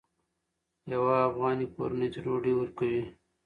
[0.93, 2.97] یوه افغاني کورنۍ ته ډوډۍ ورکوئ.